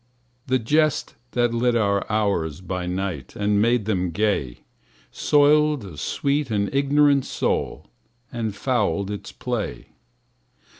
The 0.47 0.57
jests 0.57 1.13
that 1.33 1.53
lit 1.53 1.75
our 1.75 2.11
hours 2.11 2.61
by 2.61 2.87
night 2.87 3.35
And 3.35 3.61
made 3.61 3.85
them 3.85 4.09
gay, 4.09 4.63
Soiled 5.11 5.85
a 5.85 5.95
sweet 5.95 6.49
and 6.49 6.73
ignorant 6.73 7.23
soul 7.23 7.85
And 8.31 8.55
fouled 8.55 9.11
its 9.11 9.31
play. 9.31 9.89